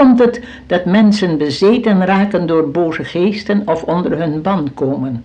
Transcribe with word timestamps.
komt 0.00 0.18
het 0.18 0.40
dat 0.66 0.84
mensen 0.84 1.38
bezeten 1.38 2.04
raken 2.04 2.46
door 2.46 2.70
boze 2.70 3.04
geesten 3.04 3.62
of 3.64 3.82
onder 3.82 4.18
hun 4.18 4.42
ban 4.42 4.74
komen? 4.74 5.24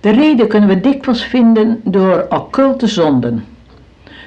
De 0.00 0.10
reden 0.10 0.48
kunnen 0.48 0.68
we 0.68 0.80
dikwijls 0.80 1.24
vinden 1.24 1.80
door 1.84 2.26
occulte 2.28 2.86
zonden. 2.86 3.44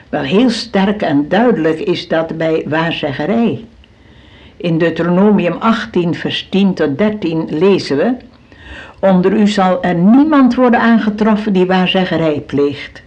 Wel 0.10 0.21
heel 0.21 0.49
sterk 0.49 1.02
en 1.02 1.29
duidelijk 1.29 1.79
is 1.79 2.07
dat 2.07 2.38
bij 2.38 2.65
waarzeggerij. 2.68 3.65
In 4.58 4.78
Deuteronomium 4.78 5.56
18, 5.60 6.15
vers 6.15 6.47
10 6.49 6.74
tot 6.74 6.97
13 6.97 7.47
lezen 7.49 7.97
we: 7.97 8.13
Onder 8.99 9.33
u 9.33 9.47
zal 9.47 9.83
er 9.83 9.96
niemand 9.96 10.56
worden 10.56 10.79
aangetroffen 10.79 11.53
die 11.53 11.65
waarzeggerij 11.65 12.44
pleegt. 12.47 13.01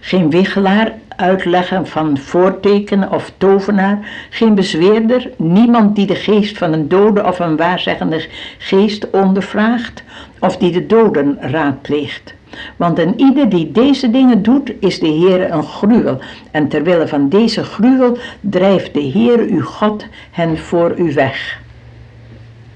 Geen 0.00 0.30
wichelaar, 0.30 0.92
uitleggen 1.18 1.86
van 1.86 2.18
voortekenen 2.18 3.12
of 3.12 3.32
tovenaar, 3.36 3.98
geen 4.30 4.54
bezweerder, 4.54 5.30
niemand 5.36 5.96
die 5.96 6.06
de 6.06 6.14
geest 6.14 6.58
van 6.58 6.72
een 6.72 6.88
dode 6.88 7.24
of 7.24 7.38
een 7.38 7.56
waarzeggende 7.56 8.26
geest 8.58 9.10
ondervraagt 9.10 10.02
of 10.38 10.56
die 10.56 10.72
de 10.72 10.86
doden 10.86 11.38
raadpleegt. 11.40 12.34
Want 12.76 12.98
een 12.98 13.20
ieder 13.20 13.48
die 13.48 13.72
deze 13.72 14.10
dingen 14.10 14.42
doet, 14.42 14.72
is 14.80 14.98
de 14.98 15.06
Heer 15.06 15.52
een 15.52 15.62
gruwel. 15.62 16.18
En 16.50 16.68
terwille 16.68 17.08
van 17.08 17.28
deze 17.28 17.64
gruwel 17.64 18.18
drijft 18.40 18.94
de 18.94 19.00
Heer 19.00 19.38
uw 19.38 19.62
God 19.62 20.06
hen 20.30 20.58
voor 20.58 20.98
u 20.98 21.12
weg. 21.12 21.60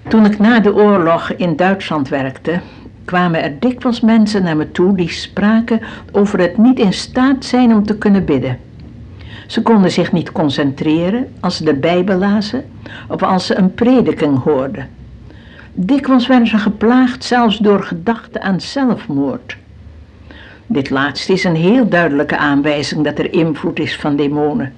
Toen 0.09 0.25
ik 0.25 0.39
na 0.39 0.61
de 0.61 0.75
oorlog 0.75 1.33
in 1.33 1.57
Duitsland 1.57 2.09
werkte, 2.09 2.61
kwamen 3.05 3.43
er 3.43 3.59
dikwijls 3.61 4.01
mensen 4.01 4.43
naar 4.43 4.57
me 4.57 4.71
toe 4.71 4.97
die 4.97 5.11
spraken 5.11 5.81
over 6.13 6.39
het 6.41 6.57
niet 6.59 6.79
in 6.79 6.93
staat 6.93 7.45
zijn 7.45 7.75
om 7.75 7.87
te 7.87 7.99
kunnen 7.99 8.25
bidden. 8.25 8.59
Ze 9.47 9.63
konden 9.63 9.91
zich 9.91 10.13
niet 10.13 10.33
concentreren 10.33 11.29
als 11.41 11.57
ze 11.57 11.65
de 11.65 11.75
Bijbel 11.75 12.19
lazen 12.19 12.65
of 13.09 13.23
als 13.23 13.47
ze 13.47 13.55
een 13.55 13.75
prediking 13.75 14.43
hoorden. 14.43 14.89
Dikwijls 15.73 16.27
werden 16.27 16.49
ze 16.49 16.59
geplaagd 16.59 17.25
zelfs 17.25 17.59
door 17.59 17.83
gedachten 17.83 18.43
aan 18.43 18.61
zelfmoord. 18.61 19.57
Dit 20.67 20.91
laatste 20.91 21.33
is 21.33 21.45
een 21.45 21.57
heel 21.57 21.89
duidelijke 21.89 22.37
aanwijzing 22.37 23.05
dat 23.05 23.19
er 23.19 23.33
invloed 23.33 23.79
is 23.79 23.97
van 23.97 24.17
demonen. 24.17 24.73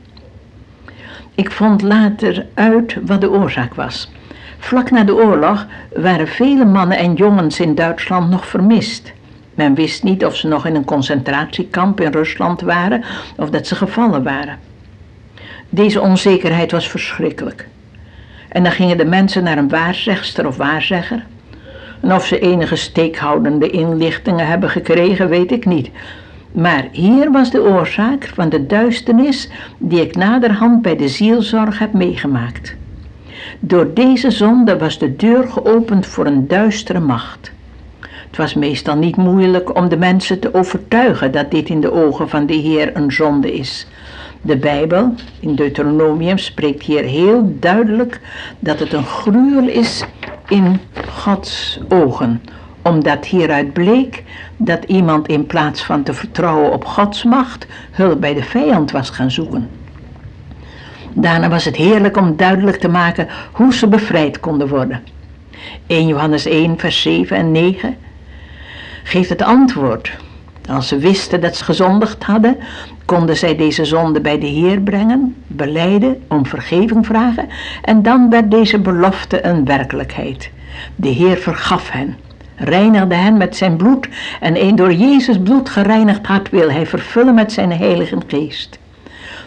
Ik 1.34 1.50
vond 1.50 1.82
later 1.82 2.46
uit 2.54 2.96
wat 3.06 3.20
de 3.20 3.30
oorzaak 3.30 3.74
was. 3.74 4.10
Vlak 4.58 4.90
na 4.90 5.04
de 5.04 5.14
oorlog 5.14 5.66
waren 5.94 6.28
vele 6.28 6.64
mannen 6.64 6.98
en 6.98 7.14
jongens 7.14 7.60
in 7.60 7.74
Duitsland 7.74 8.30
nog 8.30 8.46
vermist. 8.46 9.12
Men 9.54 9.74
wist 9.74 10.02
niet 10.02 10.24
of 10.24 10.36
ze 10.36 10.48
nog 10.48 10.66
in 10.66 10.74
een 10.74 10.84
concentratiekamp 10.84 12.00
in 12.00 12.12
Rusland 12.12 12.60
waren 12.60 13.04
of 13.36 13.50
dat 13.50 13.66
ze 13.66 13.74
gevallen 13.74 14.22
waren. 14.22 14.58
Deze 15.68 16.00
onzekerheid 16.00 16.70
was 16.70 16.88
verschrikkelijk. 16.88 17.68
En 18.48 18.62
dan 18.62 18.72
gingen 18.72 18.96
de 18.96 19.04
mensen 19.04 19.44
naar 19.44 19.58
een 19.58 19.68
waarzegster 19.68 20.46
of 20.46 20.56
waarzegger. 20.56 21.24
En 22.00 22.14
of 22.14 22.26
ze 22.26 22.38
enige 22.38 22.76
steekhoudende 22.76 23.70
inlichtingen 23.70 24.46
hebben 24.46 24.70
gekregen, 24.70 25.28
weet 25.28 25.52
ik 25.52 25.64
niet. 25.64 25.90
Maar 26.52 26.88
hier 26.92 27.30
was 27.30 27.50
de 27.50 27.62
oorzaak 27.62 28.30
van 28.34 28.48
de 28.48 28.66
duisternis 28.66 29.50
die 29.78 30.00
ik 30.00 30.16
naderhand 30.16 30.82
bij 30.82 30.96
de 30.96 31.08
zielzorg 31.08 31.78
heb 31.78 31.92
meegemaakt. 31.92 32.76
Door 33.60 33.94
deze 33.94 34.30
zonde 34.30 34.78
was 34.78 34.98
de 34.98 35.16
deur 35.16 35.48
geopend 35.48 36.06
voor 36.06 36.26
een 36.26 36.48
duistere 36.48 37.00
macht. 37.00 37.52
Het 38.00 38.36
was 38.36 38.54
meestal 38.54 38.96
niet 38.96 39.16
moeilijk 39.16 39.76
om 39.76 39.88
de 39.88 39.96
mensen 39.96 40.40
te 40.40 40.54
overtuigen 40.54 41.32
dat 41.32 41.50
dit 41.50 41.68
in 41.68 41.80
de 41.80 41.92
ogen 41.92 42.28
van 42.28 42.46
de 42.46 42.54
Heer 42.54 42.96
een 42.96 43.12
zonde 43.12 43.54
is. 43.54 43.86
De 44.42 44.56
Bijbel 44.56 45.14
in 45.40 45.54
Deuteronomium 45.54 46.38
spreekt 46.38 46.82
hier 46.82 47.02
heel 47.02 47.56
duidelijk 47.60 48.20
dat 48.58 48.78
het 48.78 48.92
een 48.92 49.04
gruwel 49.04 49.68
is 49.68 50.04
in 50.48 50.80
Gods 51.08 51.80
ogen, 51.88 52.42
omdat 52.82 53.26
hieruit 53.26 53.72
bleek 53.72 54.22
dat 54.56 54.84
iemand 54.84 55.28
in 55.28 55.46
plaats 55.46 55.84
van 55.84 56.02
te 56.02 56.14
vertrouwen 56.14 56.72
op 56.72 56.84
Gods 56.84 57.24
macht 57.24 57.66
hulp 57.90 58.20
bij 58.20 58.34
de 58.34 58.42
vijand 58.42 58.90
was 58.90 59.10
gaan 59.10 59.30
zoeken. 59.30 59.68
Daarna 61.16 61.48
was 61.48 61.64
het 61.64 61.76
heerlijk 61.76 62.16
om 62.16 62.36
duidelijk 62.36 62.76
te 62.76 62.88
maken 62.88 63.28
hoe 63.52 63.74
ze 63.74 63.88
bevrijd 63.88 64.40
konden 64.40 64.68
worden. 64.68 65.02
1 65.86 66.06
Johannes 66.06 66.46
1, 66.46 66.78
vers 66.78 67.02
7 67.02 67.36
en 67.36 67.52
9 67.52 67.96
geeft 69.02 69.28
het 69.28 69.42
antwoord. 69.42 70.12
Als 70.68 70.88
ze 70.88 70.98
wisten 70.98 71.40
dat 71.40 71.56
ze 71.56 71.64
gezondigd 71.64 72.24
hadden, 72.24 72.56
konden 73.04 73.36
zij 73.36 73.56
deze 73.56 73.84
zonde 73.84 74.20
bij 74.20 74.38
de 74.38 74.46
Heer 74.46 74.80
brengen, 74.80 75.36
beleiden, 75.46 76.22
om 76.28 76.46
vergeving 76.46 77.06
vragen 77.06 77.48
en 77.82 78.02
dan 78.02 78.30
werd 78.30 78.50
deze 78.50 78.78
belofte 78.78 79.44
een 79.46 79.64
werkelijkheid. 79.64 80.50
De 80.96 81.08
Heer 81.08 81.36
vergaf 81.36 81.90
hen, 81.90 82.16
reinigde 82.56 83.14
hen 83.14 83.36
met 83.36 83.56
zijn 83.56 83.76
bloed 83.76 84.08
en 84.40 84.62
een 84.62 84.76
door 84.76 84.92
Jezus 84.92 85.38
bloed 85.38 85.68
gereinigd 85.68 86.26
hart 86.26 86.50
wil 86.50 86.70
hij 86.70 86.86
vervullen 86.86 87.34
met 87.34 87.52
zijn 87.52 87.72
heilige 87.72 88.18
geest. 88.26 88.78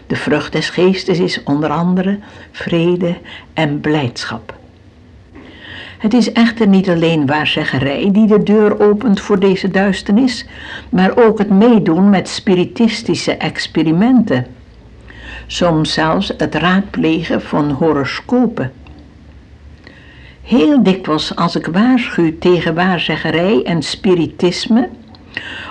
De 0.08 0.16
vrucht 0.16 0.52
des 0.52 0.70
geestes 0.70 1.20
is 1.20 1.44
onder 1.44 1.70
andere 1.70 2.20
vrede 2.52 3.16
en 3.54 3.80
blijdschap. 3.80 4.56
Het 5.98 6.14
is 6.14 6.32
echter 6.32 6.68
niet 6.68 6.90
alleen 6.90 7.26
waarzeggerij 7.26 8.10
die 8.12 8.28
de 8.28 8.44
deur 8.44 8.80
opent 8.80 9.20
voor 9.20 9.40
deze 9.40 9.68
duisternis, 9.68 10.46
maar 10.90 11.18
ook 11.18 11.38
het 11.38 11.50
meedoen 11.50 12.10
met 12.10 12.30
spiritistische 12.30 13.32
experimenten. 13.32 14.46
Soms 15.48 15.94
zelfs 15.94 16.34
het 16.38 16.56
raadplegen 16.56 17.42
van 17.42 17.72
horoscopen. 17.72 18.72
Heel 20.42 20.84
dikwijls 20.84 21.36
als 21.36 21.56
ik 21.56 21.66
waarschuw 21.66 22.38
tegen 22.40 22.76
waarzeggerij 22.76 23.64
en 23.64 23.82
spiritisme, 23.82 24.90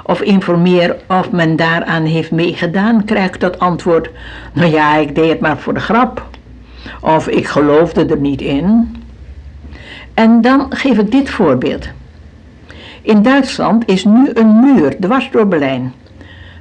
of 0.06 0.20
informeer 0.20 0.96
of 1.06 1.30
men 1.30 1.56
daaraan 1.56 2.04
heeft 2.04 2.30
meegedaan, 2.30 3.04
krijg 3.04 3.26
ik 3.26 3.36
tot 3.36 3.58
antwoord: 3.58 4.10
Nou 4.52 4.70
ja, 4.70 4.96
ik 4.96 5.14
deed 5.14 5.28
het 5.28 5.40
maar 5.40 5.58
voor 5.58 5.74
de 5.74 5.80
grap. 5.80 6.26
Of 7.00 7.28
ik 7.28 7.46
geloofde 7.46 8.06
er 8.06 8.18
niet 8.18 8.40
in. 8.40 8.96
En 10.14 10.40
dan 10.40 10.66
geef 10.68 10.98
ik 10.98 11.10
dit 11.10 11.30
voorbeeld. 11.30 11.88
In 13.02 13.22
Duitsland 13.22 13.88
is 13.88 14.04
nu 14.04 14.30
een 14.34 14.60
muur 14.60 14.96
dwars 15.00 15.30
door 15.30 15.48
Berlijn. 15.48 15.92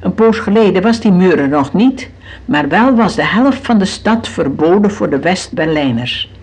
Een 0.02 0.14
poos 0.14 0.40
geleden 0.40 0.82
was 0.82 1.00
die 1.00 1.12
muur 1.12 1.40
er 1.40 1.48
nog 1.48 1.74
niet, 1.74 2.10
maar 2.46 2.68
wel 2.68 2.96
was 2.96 3.16
de 3.16 3.26
helft 3.26 3.66
van 3.66 3.78
de 3.78 3.86
stad 3.86 4.28
verboden 4.28 4.92
voor 4.92 5.10
de 5.10 5.20
West-Berlijners. 5.20 6.35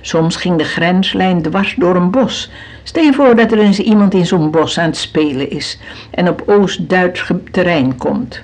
Soms 0.00 0.36
ging 0.36 0.58
de 0.58 0.64
grenslijn 0.64 1.42
dwars 1.42 1.74
door 1.78 1.96
een 1.96 2.10
bos. 2.10 2.50
Stel 2.82 3.02
je 3.02 3.12
voor 3.12 3.36
dat 3.36 3.52
er 3.52 3.58
eens 3.58 3.78
iemand 3.78 4.14
in 4.14 4.26
zo'n 4.26 4.50
bos 4.50 4.78
aan 4.78 4.84
het 4.84 4.96
spelen 4.96 5.50
is 5.50 5.78
en 6.10 6.28
op 6.28 6.42
Oost-Duits 6.46 7.30
terrein 7.50 7.96
komt. 7.96 8.42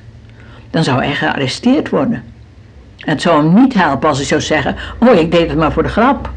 Dan 0.71 0.85
zou 0.85 1.03
hij 1.03 1.15
gearresteerd 1.15 1.89
worden. 1.89 2.25
Het 2.99 3.23
zou 3.23 3.45
hem 3.45 3.63
niet 3.63 3.75
helpen 3.75 4.09
als 4.09 4.19
hij 4.19 4.27
zou 4.27 4.41
zeggen: 4.41 4.77
Oh, 4.99 5.15
ik 5.15 5.33
deed 5.33 5.49
het 5.49 5.59
maar 5.59 5.73
voor 5.73 5.83
de 5.83 5.89
grap. 5.89 6.31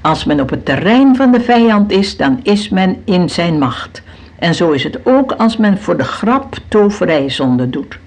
Als 0.00 0.24
men 0.24 0.40
op 0.40 0.50
het 0.50 0.64
terrein 0.64 1.16
van 1.16 1.32
de 1.32 1.40
vijand 1.40 1.92
is, 1.92 2.16
dan 2.16 2.40
is 2.42 2.68
men 2.68 3.02
in 3.04 3.30
zijn 3.30 3.58
macht. 3.58 4.02
En 4.38 4.54
zo 4.54 4.70
is 4.70 4.84
het 4.84 5.06
ook 5.06 5.32
als 5.32 5.56
men 5.56 5.78
voor 5.78 5.96
de 5.96 6.04
grap 6.04 6.56
toverijzonde 6.68 7.70
doet. 7.70 7.98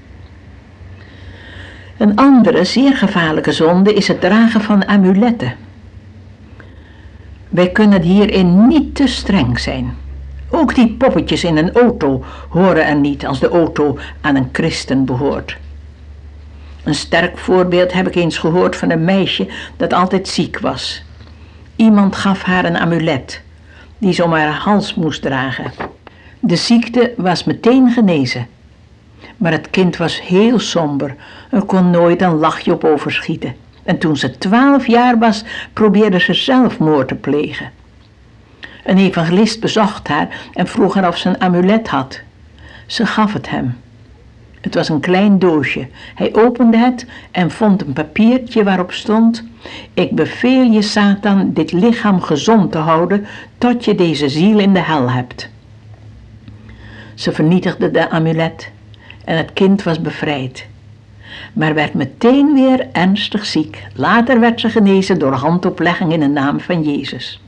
Een 1.97 2.15
andere 2.15 2.63
zeer 2.63 2.95
gevaarlijke 2.95 3.51
zonde 3.51 3.93
is 3.93 4.07
het 4.07 4.21
dragen 4.21 4.61
van 4.61 4.87
amuletten. 4.87 5.53
Wij 7.49 7.69
kunnen 7.69 8.01
hierin 8.01 8.67
niet 8.67 8.95
te 8.95 9.07
streng 9.07 9.59
zijn. 9.59 9.97
Ook 10.49 10.75
die 10.75 10.93
poppetjes 10.93 11.43
in 11.43 11.57
een 11.57 11.73
auto 11.73 12.23
horen 12.49 12.85
er 12.85 12.95
niet 12.95 13.25
als 13.25 13.39
de 13.39 13.49
auto 13.49 13.97
aan 14.21 14.35
een 14.35 14.49
christen 14.51 15.05
behoort. 15.05 15.57
Een 16.83 16.95
sterk 16.95 17.37
voorbeeld 17.37 17.93
heb 17.93 18.07
ik 18.07 18.15
eens 18.15 18.37
gehoord 18.37 18.75
van 18.75 18.89
een 18.89 19.03
meisje 19.03 19.47
dat 19.77 19.93
altijd 19.93 20.27
ziek 20.27 20.59
was. 20.59 21.03
Iemand 21.75 22.15
gaf 22.15 22.43
haar 22.43 22.65
een 22.65 22.77
amulet, 22.77 23.41
die 23.97 24.13
ze 24.13 24.23
om 24.23 24.31
haar 24.31 24.53
hals 24.53 24.95
moest 24.95 25.21
dragen. 25.21 25.71
De 26.39 26.55
ziekte 26.55 27.13
was 27.17 27.43
meteen 27.43 27.91
genezen. 27.91 28.47
Maar 29.37 29.51
het 29.51 29.69
kind 29.69 29.97
was 29.97 30.21
heel 30.21 30.59
somber 30.59 31.15
en 31.49 31.65
kon 31.65 31.89
nooit 31.89 32.21
een 32.21 32.37
lachje 32.37 32.73
op 32.73 32.83
overschieten. 32.83 33.55
En 33.89 33.97
toen 33.97 34.17
ze 34.17 34.37
twaalf 34.37 34.87
jaar 34.87 35.19
was, 35.19 35.43
probeerde 35.73 36.19
ze 36.19 36.33
zelfmoord 36.33 37.07
te 37.07 37.15
plegen. 37.15 37.71
Een 38.83 38.97
evangelist 38.97 39.59
bezocht 39.59 40.07
haar 40.07 40.27
en 40.53 40.67
vroeg 40.67 40.93
haar 40.93 41.07
of 41.07 41.17
ze 41.17 41.29
een 41.29 41.41
amulet 41.41 41.87
had. 41.87 42.21
Ze 42.85 43.05
gaf 43.05 43.33
het 43.33 43.49
hem. 43.49 43.77
Het 44.61 44.75
was 44.75 44.89
een 44.89 44.99
klein 44.99 45.39
doosje. 45.39 45.87
Hij 46.15 46.35
opende 46.35 46.77
het 46.77 47.05
en 47.31 47.51
vond 47.51 47.81
een 47.81 47.93
papiertje 47.93 48.63
waarop 48.63 48.91
stond: 48.91 49.43
Ik 49.93 50.15
beveel 50.15 50.63
je, 50.63 50.81
Satan, 50.81 51.53
dit 51.53 51.71
lichaam 51.71 52.21
gezond 52.21 52.71
te 52.71 52.77
houden 52.77 53.25
tot 53.57 53.85
je 53.85 53.95
deze 53.95 54.29
ziel 54.29 54.59
in 54.59 54.73
de 54.73 54.83
hel 54.83 55.11
hebt. 55.11 55.49
Ze 57.13 57.31
vernietigde 57.31 57.91
de 57.91 58.09
amulet 58.09 58.71
en 59.25 59.37
het 59.37 59.53
kind 59.53 59.83
was 59.83 60.01
bevrijd. 60.01 60.67
Maar 61.53 61.73
werd 61.73 61.93
meteen 61.93 62.53
weer 62.53 62.87
ernstig 62.91 63.45
ziek. 63.45 63.87
Later 63.93 64.39
werd 64.39 64.59
ze 64.59 64.69
genezen 64.69 65.19
door 65.19 65.33
handoplegging 65.33 66.13
in 66.13 66.19
de 66.19 66.27
naam 66.27 66.59
van 66.59 66.83
Jezus. 66.83 67.41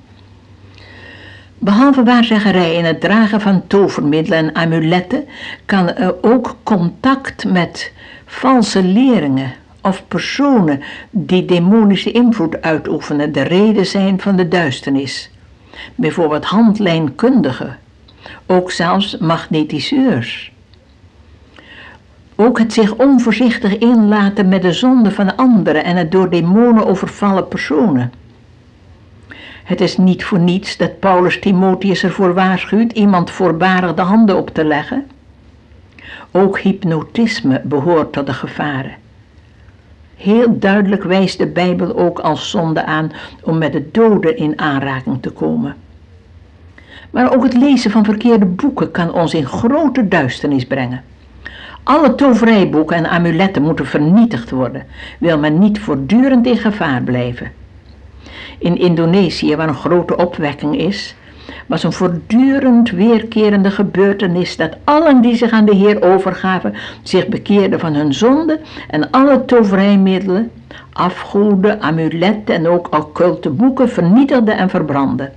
Behalve 1.58 2.04
waarzeggerij 2.04 2.78
en 2.78 2.86
het 2.86 3.02
dragen 3.02 3.42
van 3.42 3.68
tovermiddelen 3.68 4.40
en 4.40 4.56
amuletten 4.56 5.26
kan 5.66 5.90
er 5.90 6.24
ook 6.24 6.56
contact 6.64 7.46
met 7.46 7.94
valse 8.26 8.84
leringen 8.84 9.54
of 9.82 10.04
personen 10.08 10.82
die 11.10 11.46
demonische 11.46 12.12
invloed 12.12 12.62
uitoefenen 12.62 13.32
de 13.32 13.42
reden 13.42 13.86
zijn 13.86 14.22
van 14.22 14.36
de 14.36 14.48
duisternis. 14.48 15.30
Bijvoorbeeld 15.96 16.46
handlijnkundigen, 16.46 17.78
ook 18.46 18.72
zelfs 18.72 19.18
magnetiseurs. 19.18 20.52
Ook 22.42 22.60
het 22.60 22.74
zich 22.74 22.96
onvoorzichtig 22.96 23.78
inlaten 23.78 24.50
met 24.50 24.62
de 24.62 24.74
zonde 24.74 25.12
van 25.12 25.36
anderen 25.36 25.84
en 25.84 25.96
het 25.96 26.12
door 26.12 26.30
demonen 26.30 26.86
overvallen 26.88 27.48
personen. 27.48 28.12
Het 29.64 29.82
is 29.82 29.98
niet 29.98 30.24
voor 30.24 30.40
niets 30.40 30.78
dat 30.78 31.00
Paulus 31.00 31.40
Timotheus 31.40 32.04
ervoor 32.04 32.34
waarschuwt 32.34 32.92
iemand 32.92 33.32
voorbarig 33.32 33.94
de 33.94 34.02
handen 34.02 34.38
op 34.38 34.50
te 34.50 34.66
leggen. 34.66 35.08
Ook 36.32 36.60
hypnotisme 36.60 37.62
behoort 37.64 38.14
tot 38.14 38.26
de 38.26 38.34
gevaren. 38.34 38.96
Heel 40.16 40.60
duidelijk 40.60 41.04
wijst 41.04 41.38
de 41.38 41.48
Bijbel 41.48 41.96
ook 41.96 42.20
als 42.20 42.50
zonde 42.50 42.86
aan 42.86 43.12
om 43.44 43.58
met 43.58 43.74
de 43.74 43.90
doden 43.92 44.38
in 44.38 44.60
aanraking 44.60 45.22
te 45.22 45.30
komen. 45.30 45.76
Maar 47.10 47.36
ook 47.36 47.44
het 47.44 47.54
lezen 47.54 47.92
van 47.92 48.06
verkeerde 48.06 48.46
boeken 48.46 48.92
kan 48.92 49.14
ons 49.14 49.34
in 49.34 49.46
grote 49.46 50.08
duisternis 50.08 50.66
brengen. 50.66 51.04
Alle 51.84 52.16
toverijboeken 52.16 52.96
en 52.96 53.10
amuletten 53.10 53.62
moeten 53.62 53.86
vernietigd 53.86 54.50
worden, 54.50 54.86
wil 55.20 55.38
men 55.38 55.60
niet 55.60 55.80
voortdurend 55.80 56.46
in 56.46 56.58
gevaar 56.58 57.02
blijven. 57.02 57.52
In 58.58 58.78
Indonesië, 58.78 59.56
waar 59.56 59.68
een 59.68 59.76
grote 59.76 60.18
opwekking 60.18 60.78
is, 60.78 61.16
was 61.66 61.84
een 61.84 61.94
voortdurend 61.94 62.90
weerkerende 62.90 63.72
gebeurtenis 63.72 64.58
dat 64.58 64.78
allen 64.84 65.22
die 65.22 65.36
zich 65.36 65.52
aan 65.52 65.66
de 65.66 65.76
Heer 65.76 66.02
overgaven, 66.02 66.74
zich 67.02 67.28
bekeerden 67.28 67.80
van 67.80 67.94
hun 67.94 68.14
zonde 68.14 68.60
en 68.90 69.12
alle 69.12 69.46
toverijmiddelen, 69.46 70.52
afgoeden, 70.94 71.82
amuletten 71.82 72.56
en 72.56 72.68
ook 72.68 72.96
occulte 72.96 73.50
boeken 73.50 73.90
vernietigden 73.90 74.58
en 74.58 74.70
verbrandden. 74.70 75.32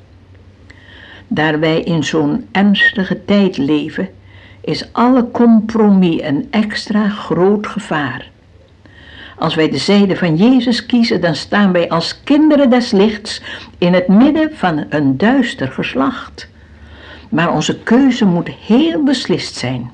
Daar 1.29 1.61
wij 1.61 1.81
in 1.81 2.05
zo'n 2.05 2.47
ernstige 2.53 3.25
tijd 3.25 3.57
leven, 3.57 4.09
is 4.65 4.93
alle 4.93 5.31
compromis 5.31 6.23
een 6.23 6.47
extra 6.51 7.09
groot 7.09 7.67
gevaar. 7.67 8.33
Als 9.39 9.55
wij 9.55 9.69
de 9.69 9.79
zijde 9.79 10.17
van 10.17 10.37
Jezus 10.37 10.87
kiezen, 10.87 11.21
dan 11.21 11.35
staan 11.35 11.73
wij 11.73 11.89
als 11.89 12.23
kinderen 12.23 12.71
des 12.71 12.91
lichts 12.91 13.43
in 13.79 13.93
het 13.93 14.09
midden 14.09 14.51
van 14.57 14.85
een 14.89 15.17
duister 15.17 15.69
geslacht. 15.69 16.49
Maar 17.29 17.53
onze 17.53 17.79
keuze 17.79 18.25
moet 18.25 18.49
heel 18.49 19.03
beslist 19.03 19.55
zijn. 19.55 19.91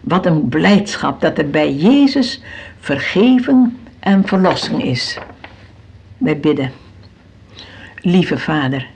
Wat 0.00 0.26
een 0.26 0.48
blijdschap 0.48 1.20
dat 1.20 1.38
er 1.38 1.50
bij 1.50 1.74
Jezus 1.74 2.42
vergeving 2.78 3.72
en 4.00 4.26
verlossing 4.26 4.84
is. 4.84 5.18
Wij 6.18 6.40
bidden. 6.40 6.72
Lieve 7.96 8.38
Vader, 8.38 8.86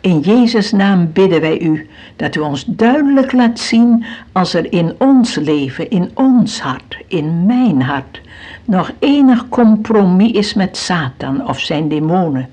in 0.00 0.20
Jezus' 0.20 0.72
naam 0.72 1.12
bidden 1.12 1.40
wij 1.40 1.60
u 1.60 1.88
dat 2.16 2.34
u 2.34 2.40
ons 2.40 2.64
duidelijk 2.64 3.32
laat 3.32 3.58
zien 3.58 4.04
als 4.32 4.54
er 4.54 4.72
in 4.72 4.94
ons 4.98 5.34
leven, 5.34 5.90
in 5.90 6.10
ons 6.14 6.60
hart, 6.60 6.98
in 7.06 7.46
mijn 7.46 7.82
hart, 7.82 8.20
nog 8.64 8.92
enig 8.98 9.48
compromis 9.48 10.32
is 10.32 10.54
met 10.54 10.76
Satan 10.76 11.48
of 11.48 11.60
zijn 11.60 11.88
demonen. 11.88 12.48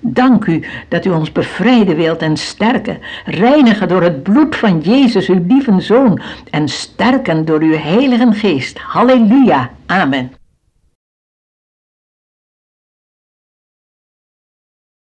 Dank 0.00 0.46
u 0.46 0.64
dat 0.88 1.04
u 1.04 1.10
ons 1.10 1.32
bevrijden 1.32 1.96
wilt 1.96 2.22
en 2.22 2.36
sterken, 2.36 2.98
reinigen 3.24 3.88
door 3.88 4.02
het 4.02 4.22
bloed 4.22 4.56
van 4.56 4.80
Jezus, 4.80 5.28
uw 5.28 5.44
lieve 5.48 5.80
Zoon, 5.80 6.20
en 6.50 6.68
sterken 6.68 7.44
door 7.44 7.60
uw 7.60 7.76
Heilige 7.76 8.32
Geest. 8.32 8.78
Halleluja. 8.78 9.70
Amen. 9.86 10.43